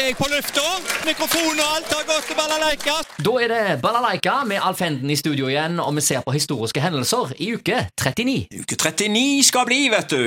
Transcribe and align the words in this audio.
er 0.00 0.06
jeg 0.10 0.16
på 0.18 0.26
lufta. 0.30 0.62
Mikrofon 1.06 1.60
og 1.62 1.68
alt 1.76 1.92
har 1.94 2.04
gått 2.08 2.26
til 2.28 2.36
balalaika. 2.38 2.96
Da 3.26 3.32
er 3.42 3.52
det 3.52 3.60
Balalaika 3.82 4.34
med 4.48 4.60
Alf 4.62 4.80
Henden 4.84 5.10
i 5.10 5.16
studio 5.16 5.48
igjen, 5.50 5.78
og 5.82 5.94
vi 5.96 6.04
ser 6.04 6.24
på 6.26 6.34
historiske 6.34 6.82
hendelser 6.84 7.32
i 7.42 7.52
uke 7.56 7.78
39. 8.00 8.36
Uke 8.62 8.76
39 8.76 9.44
skal 9.48 9.66
bli, 9.68 9.80
vet 9.92 10.10
du. 10.12 10.20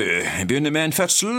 Begynner 0.50 0.74
med 0.76 0.90
en 0.90 0.96
fødsel, 0.98 1.36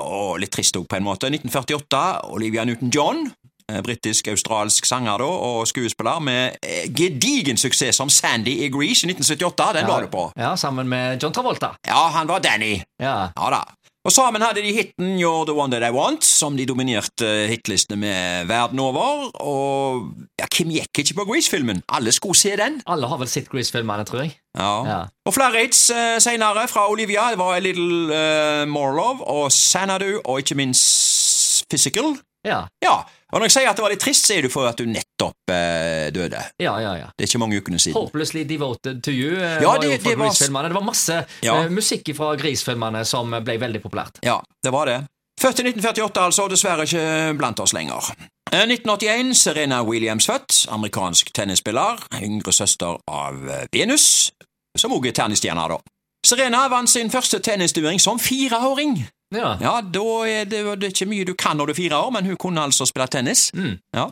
og 0.00 0.38
litt 0.42 0.52
trist 0.54 0.76
òg, 0.80 0.86
på 0.90 0.98
en 1.00 1.06
måte. 1.06 1.30
1948. 1.30 2.02
Olivia 2.34 2.64
Newton-John. 2.68 3.26
eh, 3.70 3.80
Britisk-australsk 3.86 4.86
sanger 4.88 5.18
da, 5.22 5.24
og 5.30 5.66
skuespiller 5.70 6.18
med 6.20 6.56
eh, 6.66 6.88
gedigen 6.90 7.56
suksess 7.60 7.96
som 8.00 8.10
Sandy 8.10 8.56
i 8.64 8.70
Grease 8.72 9.06
i 9.06 9.12
1978. 9.12 9.72
Den 9.78 9.86
var 9.90 10.00
du 10.06 10.08
på. 10.10 10.24
Ja, 10.36 10.56
Sammen 10.56 10.88
med 10.88 11.22
John 11.22 11.32
Travolta. 11.32 11.74
Ja, 11.86 12.08
han 12.14 12.26
var 12.28 12.40
Danny. 12.40 12.80
Ja. 12.98 13.28
Ja 13.36 13.50
da. 13.54 13.62
Og 14.00 14.12
sammen 14.14 14.40
hadde 14.40 14.62
de 14.64 14.72
hiten 14.72 15.18
You're 15.20 15.44
the 15.44 15.52
one 15.52 15.68
that 15.74 15.84
I 15.84 15.92
want, 15.92 16.24
som 16.24 16.56
de 16.56 16.64
dominerte 16.64 17.28
hitlistene 17.50 17.98
med 18.00 18.46
verden 18.48 18.80
over. 18.80 19.26
Og 19.44 20.06
ja, 20.40 20.46
hvem 20.48 20.72
gikk 20.78 21.02
ikke 21.02 21.18
på 21.18 21.26
Grease-filmen? 21.28 21.82
Alle 21.92 22.14
skulle 22.16 22.38
se 22.38 22.54
den. 22.56 22.80
Alle 22.88 23.10
har 23.10 23.20
vel 23.20 23.28
sett 23.28 23.50
Grease-filmene, 23.52 24.06
tror 24.08 24.24
jeg. 24.24 24.32
Ja. 24.56 24.72
Ja. 24.88 25.00
Og 25.28 25.36
flere 25.36 25.66
hits 25.66 25.82
uh, 25.92 26.16
senere 26.22 26.64
fra 26.72 26.86
Olivia. 26.88 27.28
Det 27.34 27.42
var 27.42 27.58
A 27.58 27.60
Little 27.60 28.08
uh, 28.08 28.64
More 28.68 28.96
Love 28.96 29.28
og 29.28 29.52
Sanadu 29.52 30.16
og 30.24 30.40
ikke 30.40 30.56
minst 30.56 31.66
Physical. 31.70 32.16
Ja, 32.46 32.66
Ja, 32.82 32.94
og 33.32 33.38
når 33.40 33.44
jeg 33.50 33.52
sier 33.52 33.68
at 33.70 33.76
det 33.76 33.82
var 33.84 33.92
litt 33.92 34.00
trist, 34.00 34.24
så 34.26 34.34
er 34.38 34.42
det 34.46 34.50
for 34.52 34.66
at 34.66 34.78
du 34.80 34.86
nettopp 34.88 35.50
eh, 35.52 36.08
døde. 36.14 36.40
ja, 36.58 36.72
ja. 36.80 36.94
ja. 36.96 37.08
Det 37.16 37.26
er 37.26 37.28
ikke 37.28 37.38
mange 37.42 37.58
ukene 37.60 37.78
siden. 37.78 37.94
Hopelessly 38.00 38.44
Devoted 38.48 39.02
to 39.04 39.10
You 39.12 39.36
eh, 39.36 39.60
Ja, 39.62 39.68
var 39.68 39.82
jo 39.84 39.90
det- 39.90 40.00
fra 40.02 40.10
det 40.10 40.18
var- 40.18 40.26
Grease-filmene. 40.26 40.68
Det 40.68 40.74
var 40.74 40.82
masse 40.88 41.18
Ja. 41.42 41.54
eh, 41.62 41.68
musikk 41.70 42.14
fra 42.16 42.34
Grease-filmene 42.36 43.04
som 43.04 43.30
ble 43.30 43.58
veldig 43.60 43.82
populært. 43.82 44.18
Ja, 44.24 44.40
det 44.64 44.72
var 44.72 44.86
det. 44.86 44.98
Født 45.40 45.60
i 45.60 45.62
1948, 45.62 46.20
altså, 46.20 46.48
dessverre 46.48 46.84
ikke 46.84 47.36
blant 47.38 47.60
oss 47.60 47.72
lenger. 47.72 48.10
Eh, 48.52 48.64
1981, 48.66 49.34
Serena 49.36 49.82
Williams 49.82 50.26
født, 50.26 50.66
amerikansk 50.72 51.32
tennisspiller, 51.32 52.00
yngre 52.22 52.52
søster 52.52 52.96
av 53.08 53.48
eh, 53.48 53.66
Venus, 53.72 54.32
som 54.76 54.92
også 54.92 55.08
er 55.08 55.12
tennisstjerne, 55.12 55.68
da. 55.68 55.78
Serena 56.26 56.68
vant 56.68 56.88
sin 56.90 57.08
første 57.10 57.38
tennisturnering 57.40 58.00
som 58.00 58.18
fireåring. 58.18 59.06
Ja. 59.34 59.54
Ja, 59.62 59.74
da 59.80 60.06
er 60.26 60.48
det, 60.50 60.64
det 60.80 60.88
er 60.88 60.94
ikke 60.94 61.10
mye 61.10 61.26
du 61.28 61.34
kan 61.38 61.56
når 61.60 61.70
du 61.70 61.74
er 61.74 61.78
fire 61.78 62.00
år, 62.02 62.10
men 62.16 62.26
hun 62.26 62.38
kunne 62.40 62.62
altså 62.66 62.86
spille 62.88 63.06
tennis. 63.12 63.50
Mm. 63.54 63.76
Ja. 63.94 64.08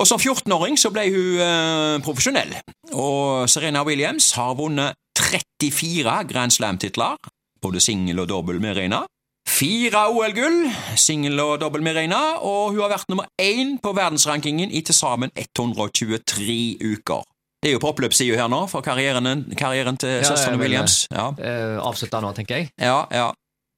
Og 0.00 0.06
som 0.08 0.20
14-åring 0.22 0.78
så 0.80 0.92
ble 0.94 1.08
hun 1.12 1.40
eh, 1.44 1.96
profesjonell, 2.04 2.54
og 2.96 3.48
Serena 3.50 3.82
Williams 3.84 4.30
har 4.38 4.54
vunnet 4.56 4.96
34 5.18 6.14
Grand 6.30 6.54
Slam-titler, 6.54 7.18
både 7.60 7.82
singel 7.84 8.22
og 8.22 8.30
dobbel 8.30 8.62
med 8.62 8.78
Reina. 8.78 9.02
Fire 9.50 10.06
OL-gull, 10.12 10.62
singel 11.00 11.40
og 11.42 11.58
dobbel 11.60 11.82
med 11.84 11.98
Reina, 11.98 12.20
og 12.38 12.70
hun 12.72 12.80
har 12.84 12.94
vært 12.94 13.10
nummer 13.12 13.28
én 13.42 13.74
på 13.82 13.92
verdensrankingen 13.96 14.70
i 14.70 14.80
til 14.86 14.96
sammen 14.96 15.32
123 15.36 16.78
uker. 16.94 17.26
Det 17.60 17.68
er 17.68 17.74
jo 17.76 17.80
på 17.82 17.90
oppløpssida 17.90 18.38
her 18.40 18.48
nå 18.48 18.62
for 18.72 18.80
karrieren, 18.84 19.26
karrieren 19.58 19.98
til 20.00 20.14
Ja, 20.22 20.24
søstrene 20.24 20.56
Williams. 20.62 21.02
Ja. 21.12 21.26
Eh, 21.36 21.76
Avslutta 21.82 22.22
nå, 22.24 22.32
tenker 22.36 22.62
jeg. 22.62 22.70
Ja, 22.80 23.02
ja. 23.12 23.26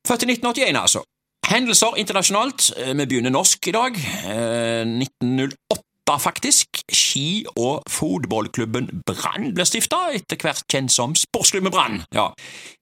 Født 0.09 0.23
i 0.27 0.33
1981, 0.33 0.77
altså. 0.83 1.03
Hendelser 1.47 1.97
internasjonalt. 1.99 2.73
Eh, 2.77 2.95
Vi 2.99 3.07
begynner 3.07 3.31
norsk 3.31 3.67
i 3.69 3.73
dag. 3.75 3.97
Eh, 4.27 4.85
1908, 4.87 6.19
faktisk. 6.19 6.67
Ski- 6.93 7.45
og 7.57 7.83
fotballklubben 7.89 8.89
Brann 9.07 9.53
ble 9.55 9.65
stifta, 9.65 10.11
etter 10.15 10.37
hvert 10.37 10.65
kjent 10.71 10.91
som 10.93 11.15
Sportsklubben 11.15 11.71
Brann. 11.73 12.01
Ja. 12.15 12.27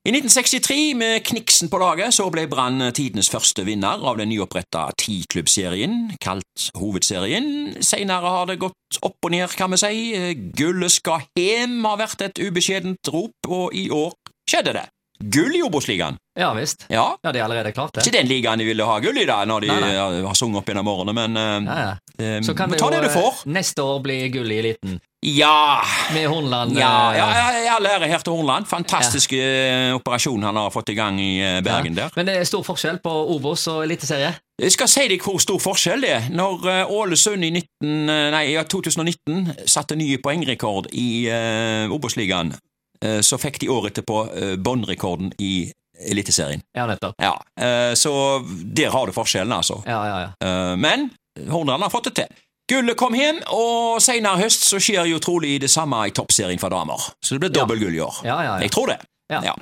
I 0.06 0.10
1963, 0.10 0.94
med 0.94 1.20
Kniksen 1.24 1.68
på 1.68 1.78
laget, 1.78 2.14
så 2.14 2.30
ble 2.32 2.46
Brann 2.48 2.92
tidenes 2.96 3.30
første 3.30 3.64
vinner 3.64 4.00
av 4.02 4.16
den 4.18 4.28
nyoppretta 4.32 4.88
tiklubbserien, 4.98 6.16
kalt 6.20 6.70
Hovedserien. 6.76 7.76
Senere 7.82 8.32
har 8.36 8.46
det 8.46 8.58
gått 8.60 9.00
opp 9.02 9.16
og 9.24 9.30
ned, 9.30 9.48
kan 9.56 9.70
vi 9.70 9.76
si. 9.76 10.14
Eh, 10.14 10.34
Gullet 10.56 10.92
skal 10.92 11.26
hjem 11.36 11.84
har 11.84 12.00
vært 12.00 12.22
et 12.22 12.38
ubeskjedent 12.40 13.12
rop, 13.12 13.36
og 13.48 13.74
i 13.74 13.88
år 13.90 14.12
skjedde 14.48 14.72
det. 14.80 14.86
Gull 15.20 15.52
i 15.56 15.62
Obos-ligaen. 15.62 16.16
Ja 16.38 16.52
visst. 16.56 16.86
Ja, 16.88 17.18
Ja, 17.22 17.32
det 17.32 17.40
er 17.40 17.44
allerede 17.44 17.72
klart, 17.76 17.92
det. 17.92 18.06
ikke 18.06 18.16
den 18.16 18.28
ligaen 18.30 18.58
de 18.58 18.64
ville 18.64 18.84
ha 18.88 18.98
gull 19.04 19.18
i, 19.20 19.26
da, 19.28 19.42
når 19.44 19.60
de 19.66 19.68
Nei, 19.68 19.80
nei. 19.80 20.22
har 20.24 20.34
sunget 20.38 20.62
opp 20.62 20.70
gjennom 20.70 20.88
årene, 20.88 21.12
men 21.12 21.36
uh, 21.36 21.68
Ja, 21.68 21.78
ja. 21.84 21.92
eh, 22.24 22.40
Så 22.46 22.54
kan 22.56 22.70
det 22.72 22.78
ta 22.80 22.86
jo 22.88 22.94
det 22.94 23.02
du 23.04 23.10
eh, 23.10 23.16
får. 23.18 23.42
neste 23.52 23.84
år 23.84 24.00
bli 24.06 24.16
gull 24.32 24.50
i 24.54 24.58
eliten. 24.62 25.00
Ja! 25.20 25.82
Med 26.14 26.30
Hornland. 26.32 26.72
Ja, 26.78 27.12
ja, 27.12 27.26
ja, 27.60 27.74
all 27.76 27.84
ære 27.84 28.08
her 28.08 28.22
til 28.24 28.32
Hornland. 28.32 28.64
Fantastisk 28.70 29.34
ja. 29.36 29.92
operasjon 29.98 30.42
han 30.48 30.56
har 30.56 30.70
fått 30.72 30.88
i 30.88 30.96
gang 30.96 31.18
i 31.20 31.34
Bergen 31.60 31.64
Bergen 31.66 31.98
der. 31.98 32.14
Men 32.16 32.30
det 32.30 32.38
er 32.40 32.48
stor 32.48 32.64
forskjell 32.64 33.02
på 33.04 33.12
Obos 33.34 33.66
og 33.68 33.82
eliteserie. 33.84 34.32
Jeg 34.60 34.72
skal 34.72 34.88
si 34.88 35.04
deg 35.12 35.20
hvor 35.24 35.36
stor 35.40 35.60
forskjell 35.60 36.00
det 36.06 36.14
er. 36.14 36.30
Når 36.32 36.64
Ålesund 36.96 37.44
i 37.44 37.50
19, 37.52 38.08
eh, 38.08 38.30
nei, 38.32 38.46
2019 38.64 39.66
satte 39.68 39.96
ny 40.00 40.14
poengrekord 40.24 40.88
i 40.96 41.28
uh, 41.28 41.92
Obos-ligaen, 41.92 42.54
så 43.24 43.38
fikk 43.40 43.60
de 43.62 43.68
året 43.72 43.94
etterpå 43.94 44.16
uh, 44.28 44.56
båndrekorden 44.60 45.30
i 45.40 45.70
Eliteserien. 46.00 46.60
Ja, 46.72 46.86
nettopp. 46.86 47.14
Ja, 47.22 47.42
eh, 47.60 47.94
så 47.94 48.44
der 48.64 48.90
har 48.90 49.06
du 49.06 49.12
forskjellen, 49.12 49.52
altså. 49.52 49.82
Ja, 49.86 50.06
ja, 50.08 50.20
ja. 50.20 50.48
Eh, 50.48 50.76
Men 50.76 51.10
Hordaland 51.48 51.82
har 51.82 51.90
fått 51.90 52.04
det 52.04 52.14
til. 52.14 52.26
Gullet 52.72 52.96
kom 52.96 53.14
hjem, 53.14 53.40
og 53.50 53.98
senere 54.02 54.44
høst 54.44 54.64
så 54.68 54.78
skjer 54.78 55.08
jo 55.10 55.18
trolig 55.18 55.56
det 55.60 55.70
samme 55.70 56.04
i 56.06 56.14
toppserien 56.14 56.60
for 56.62 56.70
damer. 56.70 57.10
Så 57.24 57.34
det 57.34 57.40
blir 57.40 57.50
dobbelt 57.50 57.80
dobbeltgull 57.80 57.96
i 57.98 58.02
år. 58.04 58.20
Ja, 58.24 58.36
ja, 58.44 58.52
ja. 58.54 58.60
Jeg 58.62 58.70
tror 58.70 58.92
det. 58.92 59.00
Ja. 59.30 59.54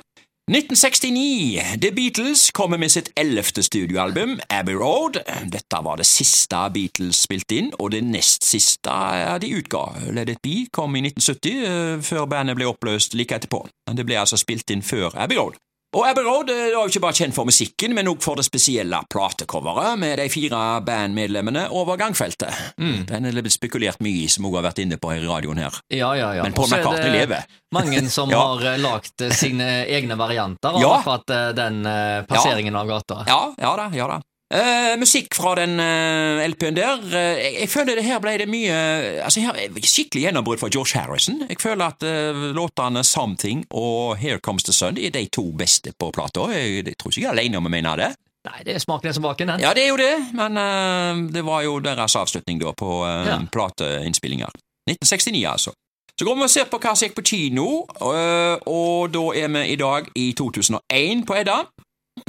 1969. 0.49 1.61
The 1.81 1.91
Beatles 1.91 2.51
kommer 2.51 2.77
med 2.77 2.89
sitt 2.89 3.11
ellevte 3.15 3.61
studioalbum, 3.63 4.39
Abbey 4.49 4.73
Road. 4.73 5.19
Dette 5.45 5.81
var 5.85 6.01
det 6.01 6.07
siste 6.09 6.63
Beatles 6.73 7.21
spilte 7.27 7.59
inn, 7.59 7.69
og 7.77 7.91
det 7.93 8.01
nest 8.01 8.47
siste 8.49 8.95
de 9.43 9.51
utga. 9.59 9.83
Let 10.09 10.33
It 10.33 10.41
Be 10.41 10.65
kom 10.73 10.97
i 10.97 11.03
1970, 11.05 11.53
eh, 11.69 12.01
før 12.01 12.25
bandet 12.25 12.57
ble 12.57 12.65
oppløst 12.65 13.13
like 13.13 13.37
etterpå. 13.37 13.61
Det 13.93 14.05
ble 14.05 14.17
altså 14.17 14.41
spilt 14.41 14.73
inn 14.73 14.81
før 14.81 15.13
Abbey 15.13 15.37
Road. 15.37 15.61
Og 15.97 16.03
Abbey 16.05 16.21
Road 16.21 16.51
er 16.53 16.67
jo 16.75 16.83
ikke 16.85 17.01
bare 17.01 17.17
kjent 17.17 17.33
for 17.33 17.47
musikken, 17.49 17.95
men 17.97 18.05
også 18.11 18.21
for 18.27 18.37
det 18.37 18.43
spesielle 18.45 18.99
platecoveret 19.09 19.97
med 19.97 20.19
de 20.21 20.27
fire 20.29 20.59
bandmedlemmene 20.85 21.63
over 21.73 21.97
gangfeltet. 21.97 22.53
Mm. 22.77 23.07
Den 23.09 23.25
er 23.25 23.33
det 23.33 23.41
blitt 23.47 23.55
spekulert 23.57 23.97
mye 24.05 24.25
i, 24.25 24.27
som 24.29 24.45
også 24.45 24.59
har 24.59 24.67
vært 24.69 24.83
inne 24.83 24.99
på 25.01 25.09
her 25.15 25.25
i 25.25 25.31
radioen 25.31 25.57
her. 25.63 25.79
ja, 25.89 26.11
ja, 26.13 26.29
ja. 26.37 26.43
Men 26.45 26.53
Paul 26.53 26.69
McCartney 26.69 27.09
lever. 27.15 27.47
Mange 27.73 28.03
som 28.17 28.29
Ja. 28.29 28.37
har 28.51 28.77
lagd 28.77 28.99
lagt 28.99 29.21
eh, 29.25 29.33
sine 29.33 29.65
egne 29.89 30.15
varianter 30.19 30.77
av 30.77 30.81
Ja. 30.81 30.93
akkurat 30.99 31.29
eh, 31.33 31.49
den 31.57 31.81
passeringen 31.83 32.27
passeringen 32.29 32.75
av 32.75 32.87
gata. 32.87 33.23
Ja, 33.27 33.39
ja 33.57 33.75
da, 33.75 33.89
ja 33.97 34.07
da. 34.07 34.21
Eh, 34.49 34.95
musikk 34.97 35.35
fra 35.37 35.51
den 35.59 35.75
uh, 35.77 36.41
LP-en 36.41 36.73
der. 36.73 37.03
Uh, 37.05 37.17
jeg, 37.37 37.51
jeg 37.59 37.69
føler 37.69 37.99
det 37.99 38.05
her 38.07 38.17
ble 38.23 38.31
det 38.41 38.47
mye 38.49 38.77
Altså 39.21 39.43
her, 39.45 39.53
er 39.53 39.75
Skikkelig 39.85 40.23
gjennombrudd 40.23 40.57
for 40.63 40.73
George 40.73 40.97
Harrison. 40.97 41.43
Jeg 41.45 41.59
føler 41.61 41.85
at 41.93 42.05
eh, 42.05 42.39
låtene 42.57 43.03
Something 43.05 43.67
og 43.69 44.17
Here 44.17 44.39
Comes 44.41 44.65
the 44.65 44.73
Sun 44.73 44.97
er 44.97 45.13
de 45.13 45.27
to 45.29 45.51
beste 45.53 45.93
på 45.93 46.09
plata. 46.15 46.47
Jeg, 46.55 46.81
jeg 46.87 46.97
tror 46.97 47.13
ikke 47.13 47.21
jeg 47.21 47.29
er 47.29 47.37
alene 47.37 47.61
om 47.61 47.69
å 47.69 47.73
mene 47.73 47.93
det. 48.01 48.09
Nei, 48.49 48.63
det 48.65 48.73
er 48.77 48.81
smaken 48.81 49.13
som 49.13 49.25
baken, 49.27 49.51
den. 49.51 49.61
Ja, 49.61 49.73
det 49.75 49.83
er 49.83 49.91
jo 49.91 49.99
det, 49.99 50.13
men 50.33 50.57
eh, 50.57 51.21
det 51.35 51.43
var 51.45 51.61
jo 51.67 51.77
deres 51.83 52.15
avslutning 52.17 52.57
da 52.61 52.73
på 52.73 53.03
uh, 53.03 53.27
Ja. 53.27 53.37
plateinnspillinger. 53.53 54.49
1969, 54.89 55.43
altså. 55.45 55.75
Så 56.17 56.25
går 56.25 56.35
vi 56.39 56.47
og 56.47 56.51
ser 56.51 56.65
på 56.71 56.79
hva 56.81 56.95
som 56.95 57.05
gikk 57.05 57.19
på 57.19 57.27
kino, 57.29 57.67
eh, 58.09 58.55
og 58.65 59.11
da 59.13 59.25
er 59.37 59.51
vi 59.53 59.61
i 59.75 59.77
dag 59.79 60.09
i 60.17 60.31
2001 60.35 61.21
på 61.27 61.37
Edda. 61.37 61.61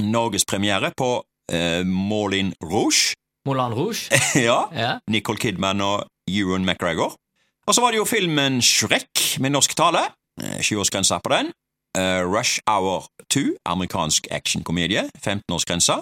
Norgespremiere 0.05 0.93
på 0.99 1.09
uh, 1.53 1.87
Moulin 1.87 2.55
Rouge. 2.63 3.15
Moulin 3.47 3.75
Rouge. 3.75 4.11
ja. 4.35 4.65
Ja. 4.73 4.99
Nicole 5.09 5.39
Kidman 5.39 5.81
og 5.81 6.07
Ewan 6.29 6.65
McGregor. 6.65 7.17
Og 7.67 7.75
så 7.75 7.81
var 7.81 7.91
det 7.91 8.01
jo 8.01 8.05
filmen 8.05 8.63
Shrek 8.63 9.39
med 9.41 9.51
norsk 9.51 9.77
tale. 9.77 10.03
Eh, 10.43 10.61
Sjuårsgrensa 10.63 11.21
på 11.25 11.31
den. 11.31 11.53
Uh, 11.99 12.23
Rush 12.27 12.61
Hour 12.67 13.07
2, 13.31 13.41
amerikansk 13.67 14.27
actionkomedie. 14.31 15.11
15-årsgrensa. 15.27 16.01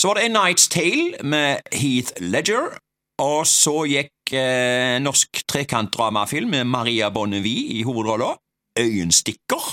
Så 0.00 0.08
var 0.08 0.14
det 0.14 0.22
A 0.28 0.28
Night's 0.28 0.68
Tale 0.70 1.22
med 1.22 1.58
Heath 1.72 2.12
Ledger. 2.20 2.78
Og 3.18 3.46
så 3.50 3.82
gikk 3.90 4.32
eh, 4.32 4.98
norsk 5.02 5.40
trekantdramafilm 5.50 6.50
med 6.54 6.64
Maria 6.70 7.08
Bonnevie 7.10 7.80
i 7.80 7.82
hovedrolla. 7.82 8.36
Øyenstikker. 8.78 9.72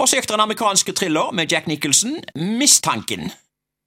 Og 0.00 0.08
så 0.08 0.16
gikk 0.16 0.30
det 0.30 0.38
en 0.38 0.46
amerikansk 0.46 0.94
thriller 0.96 1.32
med 1.36 1.52
Jack 1.52 1.66
Nicholson, 1.66 2.16
Mistanken. 2.36 3.28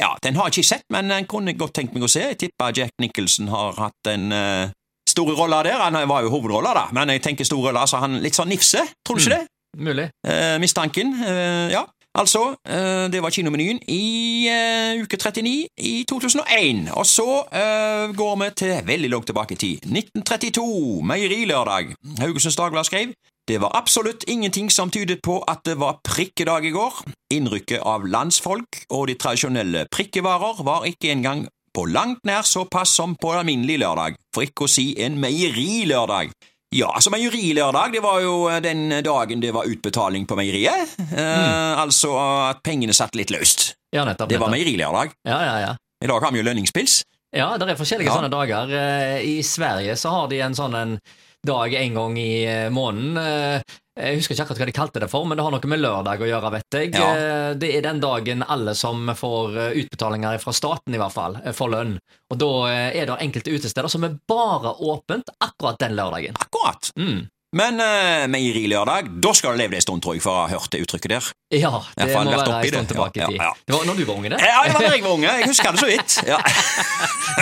Ja, 0.03 0.11
den 0.23 0.35
har 0.35 0.49
jeg 0.49 0.59
ikke 0.59 0.71
sett, 0.73 0.85
men 0.91 1.11
den 1.11 1.27
kunne 1.31 1.53
jeg 1.53 1.59
godt 1.61 1.77
tenkt 1.79 1.95
meg 1.95 2.03
å 2.03 2.11
se. 2.11 2.25
Jeg 2.33 2.39
tipper 2.41 2.75
Jack 2.75 2.91
Nicholson 2.99 3.47
har 3.53 3.77
hatt 3.79 4.11
en 4.11 4.35
uh, 4.35 4.73
store 5.07 5.35
rolle 5.37 5.61
der. 5.69 5.79
Han 5.79 5.95
var 6.09 6.25
jo 6.25 6.33
hovedrolla, 6.33 6.73
da, 6.75 6.85
men 6.95 7.13
jeg 7.15 7.23
tenker 7.23 7.47
store 7.47 7.69
rolle, 7.69 7.85
altså 7.85 8.01
han 8.03 8.19
litt 8.23 8.35
sånn 8.35 8.51
nifse, 8.51 8.83
tror 9.05 9.19
du 9.19 9.23
ikke 9.23 9.37
det? 9.37 9.43
Mulig. 9.79 10.09
Uh, 10.27 10.57
mistanken. 10.61 11.15
uh, 11.23 11.71
ja, 11.71 11.85
altså, 12.19 12.49
uh, 12.67 13.05
det 13.13 13.23
var 13.23 13.31
kinomenyen 13.33 13.79
i 13.87 14.03
eh, 14.51 15.01
uke 15.01 15.17
39 15.17 15.53
i 15.77 15.93
2001. 16.09 16.89
Og 16.93 17.05
så 17.07 17.27
eh, 17.47 18.11
går 18.15 18.35
vi 18.43 18.49
til 18.59 18.73
veldig 18.85 19.09
langt 19.09 19.31
tilbake 19.31 19.55
i 19.55 19.61
tid. 19.63 19.87
1932, 19.87 20.99
meierilørdag. 21.09 21.95
Haugesunds 22.19 22.59
Dagblad 22.59 22.91
skrev 22.91 23.15
det 23.47 23.57
var 23.59 23.73
absolutt 23.75 24.23
ingenting 24.23 24.69
som 24.71 24.91
tydet 24.91 25.19
på 25.21 25.41
at 25.51 25.65
det 25.67 25.75
var 25.79 25.97
prikkedag 26.07 26.65
i 26.65 26.71
går. 26.71 27.01
Innrykket 27.35 27.81
av 27.83 28.05
landsfolk 28.07 28.85
og 28.89 29.09
de 29.09 29.17
tradisjonelle 29.19 29.85
prikkevarer 29.91 30.63
var 30.63 30.87
ikke 30.87 31.11
engang 31.11 31.43
på 31.75 31.83
langt 31.89 32.21
nær 32.23 32.45
såpass 32.47 32.93
som 32.95 33.17
på 33.19 33.33
alminnelig 33.33 33.79
lørdag, 33.81 34.15
for 34.33 34.45
ikke 34.45 34.67
å 34.67 34.71
si 34.71 34.93
en 35.03 35.17
meierilørdag. 35.19 36.31
Ja, 36.73 36.87
altså 36.89 37.11
Meierilørdag 37.13 37.91
det 37.93 38.01
var 38.01 38.21
jo 38.23 38.47
den 38.63 38.87
dagen 39.05 39.41
det 39.43 39.51
var 39.53 39.67
utbetaling 39.69 40.25
på 40.29 40.37
meieriet. 40.39 40.95
Eh, 41.13 41.81
Altså 41.83 42.15
at 42.17 42.63
pengene 42.65 42.93
satt 42.95 43.13
litt 43.17 43.29
løst. 43.33 43.73
Ja, 43.93 44.05
nettopp. 44.07 44.29
Det 44.31 44.39
var 44.41 44.49
meierilørdag. 44.53 45.13
Ja, 45.27 45.41
ja, 45.45 45.57
ja. 45.67 45.73
I 46.03 46.07
dag 46.09 46.23
har 46.23 46.31
vi 46.33 46.39
jo 46.41 46.47
lønningspils. 46.47 47.01
Ja, 47.33 47.51
det 47.57 47.69
er 47.73 47.79
forskjellige 47.79 48.11
Ja. 48.11 48.17
sånne 48.19 48.29
dager. 48.31 48.69
Eh, 48.71 49.21
I 49.25 49.37
Sverige 49.43 49.95
så 49.97 50.09
har 50.13 50.27
de 50.29 50.39
en 50.45 50.53
sånn 50.53 50.75
en 50.77 50.99
dag 51.45 51.73
en 51.73 51.93
gang 51.97 52.17
i 52.17 52.45
eh, 52.45 52.69
måneden. 52.69 53.17
Eh, 53.17 53.61
Jeg 53.95 54.15
husker 54.17 54.33
ikke 54.33 54.41
akkurat 54.47 54.57
hva 54.57 54.65
de 54.65 54.73
kalte 54.73 54.99
det 55.03 55.07
for, 55.11 55.23
men 55.29 55.37
det 55.37 55.43
har 55.45 55.51
noe 55.53 55.67
med 55.69 55.79
lørdag 55.83 56.17
å 56.25 56.25
gjøre, 56.25 56.49
vet 56.55 56.77
jeg. 56.79 56.93
Ja. 56.97 57.53
Det 57.53 57.75
er 57.77 57.83
den 57.85 57.99
dagen 58.01 58.41
alle 58.41 58.73
som 58.73 59.05
får 59.13 59.53
utbetalinger 59.77 60.39
fra 60.41 60.51
staten, 60.51 60.95
i 60.95 60.97
hvert 60.97 61.13
fall, 61.13 61.35
får 61.53 61.69
lønn. 61.69 61.91
Og 62.33 62.39
da 62.41 62.49
er 62.73 63.05
det 63.05 63.19
enkelte 63.21 63.53
utesteder 63.53 63.87
som 63.93 64.03
er 64.03 64.15
bare 64.27 64.73
åpent 64.81 65.29
akkurat 65.39 65.77
den 65.77 65.93
lørdagen. 65.93 66.33
Akkurat. 66.41 66.89
Mm. 66.97 67.27
Men 67.53 67.77
uh, 67.77 68.23
meierilørdag, 68.33 69.11
da 69.21 69.33
skal 69.37 69.53
du 69.53 69.61
leve 69.61 69.75
det 69.75 69.83
en 69.83 69.85
stund, 69.85 70.01
tror 70.01 70.17
jeg, 70.17 70.23
for 70.25 70.33
å 70.33 70.43
ha 70.43 70.51
hørt 70.55 70.71
det 70.73 70.81
uttrykket 70.85 71.13
der. 71.13 71.27
Ja, 71.53 71.69
det 71.99 72.07
må 72.09 72.23
være 72.25 72.59
en 72.59 72.71
stund 72.71 72.89
tilbake 72.89 73.21
i 73.21 73.27
tid. 73.27 73.37
ja, 73.37 73.51
ja. 73.51 73.53
Det 73.67 73.75
var 73.75 73.85
når 73.85 73.99
du 73.99 74.05
var 74.07 74.15
unge, 74.17 74.31
det? 74.33 74.39
Ja, 74.41 74.63
det 74.65 74.73
var 74.73 74.87
da 74.87 74.93
jeg 74.95 75.03
var 75.05 75.13
unge. 75.19 75.35
Jeg 75.37 75.49
husker 75.51 75.75
det 75.75 75.83
så 75.83 75.91
vidt. 75.91 76.17
Ja. 76.29 76.39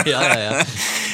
Ja, 0.07 0.21
ja, 0.23 0.35
ja. 0.39 0.65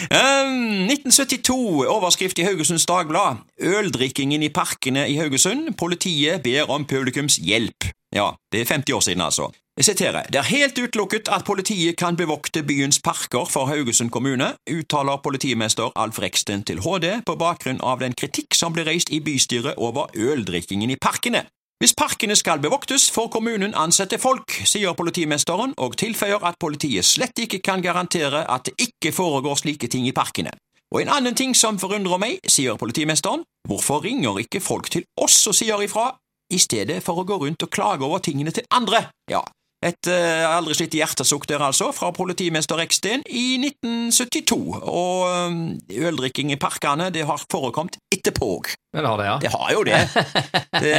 Um, 0.08 0.86
1972, 0.88 1.88
overskrift 1.90 2.38
i 2.40 2.46
Haugesunds 2.46 2.86
Dagblad. 2.86 3.42
Øldrikkingen 3.60 4.44
i 4.46 4.50
parkene 4.54 5.08
i 5.10 5.18
Haugesund. 5.18 5.72
Politiet 5.80 6.44
ber 6.46 6.70
om 6.72 6.86
publikums 6.86 7.40
hjelp. 7.42 7.90
Ja, 8.16 8.30
det 8.54 8.62
er 8.62 8.70
50 8.70 8.94
år 8.94 9.04
siden, 9.04 9.26
altså. 9.26 9.50
Jeg 9.77 9.85
siterer. 9.85 10.25
Det 10.33 10.39
er 10.39 10.47
helt 10.50 10.79
utelukket 10.79 11.27
at 11.29 11.44
politiet 11.45 12.00
kan 12.01 12.15
bevokte 12.18 12.63
byens 12.65 12.97
parker 13.00 13.45
for 13.45 13.69
Haugesund 13.69 14.09
kommune, 14.09 14.47
uttaler 14.74 15.19
politimester 15.24 15.91
Alf 15.95 16.18
Reksten 16.19 16.63
til 16.65 16.79
HD 16.81 17.21
på 17.25 17.35
bakgrunn 17.38 17.77
av 17.85 18.01
den 18.01 18.15
kritikk 18.18 18.57
som 18.57 18.74
ble 18.74 18.88
reist 18.88 19.12
i 19.13 19.19
bystyret 19.21 19.77
over 19.77 20.09
øldrikkingen 20.18 20.89
i 20.89 20.97
parkene. 20.97 21.44
Hvis 21.77 21.94
parkene 21.94 22.33
skal 22.35 22.57
bevoktes, 22.57 23.06
får 23.13 23.29
kommunen 23.29 23.75
ansette 23.77 24.18
folk, 24.18 24.50
sier 24.65 24.97
politimesteren, 24.97 25.75
og 25.77 25.94
tilføyer 26.01 26.41
at 26.50 26.57
politiet 26.57 27.06
slett 27.06 27.38
ikke 27.38 27.59
kan 27.62 27.85
garantere 27.85 28.47
at 28.50 28.65
det 28.65 28.74
ikke 28.81 29.12
foregår 29.13 29.62
slike 29.62 29.91
ting 29.94 30.07
i 30.09 30.15
parkene. 30.15 30.56
Og 30.89 31.03
en 31.03 31.12
annen 31.19 31.38
ting 31.38 31.53
som 31.53 31.77
forundrer 31.77 32.18
meg, 32.18 32.39
sier 32.50 32.81
politimesteren, 32.81 33.45
hvorfor 33.69 34.01
ringer 34.01 34.41
ikke 34.41 34.63
folk 34.63 34.89
til 34.89 35.06
oss 35.21 35.38
og 35.45 35.53
sier 35.53 35.85
ifra, 35.85 36.15
i 36.50 36.57
stedet 36.57 36.97
for 37.06 37.21
å 37.21 37.27
gå 37.27 37.38
rundt 37.44 37.62
og 37.62 37.69
klage 37.69 38.07
over 38.07 38.25
tingene 38.25 38.56
til 38.56 38.65
andre? 38.74 39.03
Ja, 39.29 39.44
et 39.85 40.09
uh, 40.09 40.56
aldri 40.57 40.74
slitt 40.74 40.95
hjertesukk 40.97 41.45
der 41.50 41.62
altså, 41.62 41.91
fra 41.94 42.09
politimester 42.15 42.79
Reksten 42.79 43.21
i 43.29 43.59
1972, 43.62 44.57
og 44.81 45.27
um, 45.51 45.62
øldrikking 45.94 46.50
i 46.56 46.57
parkene, 46.57 47.12
det 47.13 47.27
har 47.29 47.44
forekommet 47.51 48.00
etterpå. 48.13 48.50
òg. 48.57 48.71
det 48.97 49.06
har 49.06 49.18
det, 49.21 49.27
ja. 49.29 49.38
Det 49.44 49.51
har 49.53 49.71
jo 49.75 49.83
det. 49.85 50.01
det 50.85 50.97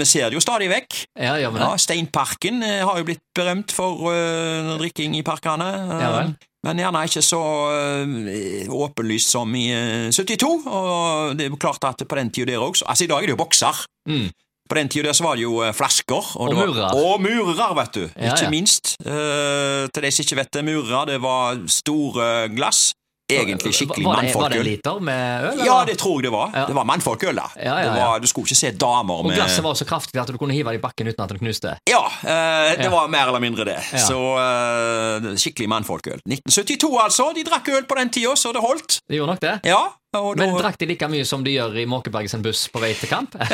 vi 0.00 0.04
ser 0.08 0.30
det 0.30 0.40
jo 0.40 0.42
stadig 0.42 0.70
vekk. 0.72 1.00
Ja, 1.20 1.36
gjør 1.38 1.54
vi 1.54 1.60
det? 1.62 1.66
Ja, 1.68 1.80
Steinparken 1.86 2.62
eh, 2.66 2.82
har 2.86 2.98
jo 2.98 3.06
blitt 3.06 3.22
berømt 3.36 3.74
for 3.74 4.10
uh, 4.10 4.76
drikking 4.80 5.14
i 5.18 5.22
parkene. 5.26 5.70
eh, 5.86 5.98
Ja 6.02 6.14
vel. 6.18 6.38
Men 6.66 6.76
gjerne 6.76 7.06
ikke 7.08 7.22
så 7.24 7.40
eh, 7.72 8.68
åpenlyst 8.68 9.32
som 9.32 9.54
i 9.56 9.70
eh, 9.72 10.10
72. 10.12 10.50
Og 10.68 11.38
det 11.38 11.46
er 11.46 11.56
klart 11.56 11.86
at 11.88 12.04
på 12.04 12.18
den 12.18 12.28
tida 12.34 12.52
der 12.52 12.60
også 12.60 12.84
Altså, 12.84 13.06
i 13.06 13.08
dag 13.08 13.22
er 13.22 13.30
det 13.30 13.36
jo 13.36 13.40
bokser. 13.40 13.84
Mm. 14.08 14.26
På 14.70 14.78
den 14.78 14.88
tida 14.88 15.12
var 15.24 15.34
det 15.34 15.42
jo 15.42 15.58
eh, 15.66 15.74
flasker. 15.74 16.30
Og 16.38 16.48
og 16.48 16.54
murer. 16.54 16.94
Og 16.94 17.20
murer, 17.22 17.74
vet 17.80 17.96
du. 17.96 18.04
Ja, 18.14 18.36
ikke 18.36 18.46
ja. 18.46 18.54
minst. 18.54 18.94
Uh, 19.02 19.90
til 19.90 20.06
de 20.06 20.14
som 20.14 20.24
ikke 20.24 20.38
vet 20.38 20.54
det, 20.54 20.64
murer, 20.64 21.04
det 21.10 21.20
var 21.22 21.58
store 21.66 22.48
glass. 22.54 22.92
Egentlig 23.30 23.70
skikkelig 23.74 24.06
mannfolkøl. 24.06 24.42
var 24.42 24.48
det 24.50 24.58
en 24.58 24.66
liter 24.66 25.02
med 25.06 25.44
øl? 25.50 25.60
Ja, 25.66 25.76
det 25.86 25.96
tror 25.98 26.18
jeg 26.18 26.26
det 26.26 26.32
var. 26.34 26.50
Ja. 26.54 26.64
Det 26.66 26.74
var 26.74 26.86
mannfolkøl, 26.88 27.36
da. 27.36 27.46
Ja, 27.56 27.76
ja, 27.78 27.84
Det 27.84 28.02
var, 28.02 28.18
du 28.18 28.26
skulle 28.26 28.48
ikke 28.48 28.58
se 28.58 28.70
damer 28.70 29.22
med 29.22 29.30
Og 29.30 29.38
glasset 29.38 29.64
var 29.64 29.74
så 29.78 29.86
kraftig 29.86 30.20
at 30.20 30.32
du 30.32 30.38
kunne 30.38 30.54
hive 30.54 30.74
det 30.74 30.80
i 30.80 30.82
bakken 30.82 31.10
uten 31.10 31.24
at 31.24 31.30
det 31.30 31.38
knuste. 31.42 31.76
Ja, 31.90 32.02
uh, 32.06 32.82
det 32.82 32.90
var 32.90 33.06
mer 33.12 33.30
eller 33.30 33.42
mindre 33.42 33.66
det. 33.68 33.78
Så 34.08 34.18
uh, 34.18 35.30
skikkelig 35.38 35.68
mannfolkøl. 35.70 36.18
1972, 36.26 36.90
altså. 37.04 37.30
De 37.36 37.46
drakk 37.46 37.70
øl 37.76 37.86
på 37.86 37.98
den 38.00 38.10
tida, 38.10 38.34
så 38.36 38.54
det 38.54 38.62
holdt. 38.64 39.00
Det 39.08 39.20
gjorde 39.20 39.36
nok 39.36 39.42
det. 39.46 39.56
Ja, 39.70 39.82
og 40.18 40.34
da 40.36 40.42
Men 40.46 40.56
drakk 40.58 40.74
de 40.80 40.86
like 40.90 41.06
mye 41.06 41.24
som 41.28 41.44
de 41.46 41.52
gjør 41.54 41.76
i 41.78 41.84
Måkeberg 41.86 42.26
sin 42.30 42.42
buss 42.42 42.64
på 42.72 42.80
vei 42.82 42.90
til 42.98 43.08
kamp? 43.12 43.36
Eh, 43.38 43.46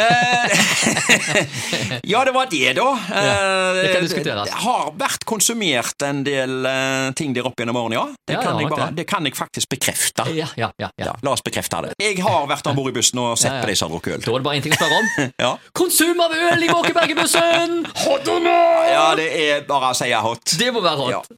Ja, 2.12 2.22
det 2.24 2.32
var 2.32 2.46
det, 2.50 2.72
da. 2.78 2.86
Ja, 3.10 3.72
det 3.76 3.90
kan 3.92 4.02
diskuteres. 4.06 4.48
Det 4.48 4.54
har 4.64 4.88
vært 4.96 5.24
konsumert 5.28 6.02
en 6.06 6.22
del 6.26 6.64
eh, 6.68 7.10
ting 7.18 7.34
der 7.36 7.46
oppe 7.48 7.60
gjennom 7.62 7.76
årene, 7.82 7.96
ja. 7.98 8.06
Det, 8.26 8.32
Ja, 8.36 8.40
kan 8.46 8.58
jeg 8.60 8.68
bare, 8.72 8.88
det. 8.96 9.04
kan 9.10 9.22
jeg 9.28 9.34
faktisk 9.36 9.68
bekrefte. 9.74 10.22
Ja, 10.36 10.48
ja, 10.56 10.70
ja. 10.80 10.88
ja. 10.96 11.04
Ja, 11.10 11.14
la 11.24 11.30
oss 11.36 11.44
bekrefte 11.44 11.82
det. 11.86 11.92
Jeg 12.02 12.22
har 12.24 12.46
vært 12.50 12.66
om 12.70 12.76
bord 12.78 12.90
i 12.90 12.94
bussen 12.96 13.20
og 13.22 13.36
sett 13.38 13.52
Ja, 13.52 13.56
ja. 13.60 13.64
på 13.66 13.70
de 13.70 13.76
som 13.76 13.90
har 13.90 13.94
drukket 13.98 14.16
øl. 14.16 14.22
Da 14.24 14.32
er 14.32 14.38
det 14.40 14.46
bare 14.48 14.56
én 14.60 14.64
ting 14.64 14.74
å 14.76 14.80
spørre 14.80 14.98
om. 15.02 15.06
Ja. 15.46 15.52
Konsum 15.76 16.20
av 16.24 16.32
øl 16.32 16.62
i 16.64 16.68
Måkebergbussen! 16.72 17.76
Hot 18.06 18.28
or 18.32 18.40
not? 18.40 18.88
ja, 18.90 19.06
det 19.18 19.26
er 19.44 19.64
bare 19.68 19.90
å 19.92 19.96
si 19.98 20.08
hot. 20.12 20.56
Det 20.58 20.70
må 20.72 20.80
være 20.84 20.96
hot. 21.02 21.12
Ja. 21.12 21.20